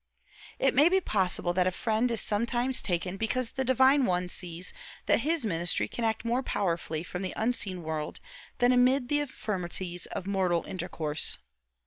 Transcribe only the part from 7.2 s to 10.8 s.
the unseen world than amid the infirmities of mortal